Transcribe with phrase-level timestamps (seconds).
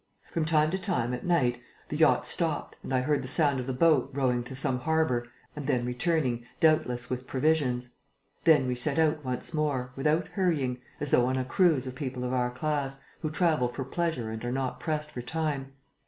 [0.31, 3.67] From time to time, at night, the yacht stopped and I heard the sound of
[3.67, 7.91] the boat rowing to some harbour and then returning, doubtless with provisions.
[8.43, 12.23] Then we set out once more, without hurrying, as though on a cruise of people
[12.23, 15.73] of our class, who travel for pleasure and are not pressed for time.